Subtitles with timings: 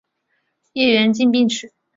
[0.73, 1.71] 叶缘近平直。